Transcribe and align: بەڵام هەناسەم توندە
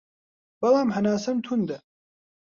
بەڵام 0.59 0.89
هەناسەم 0.95 1.37
توندە 1.45 1.77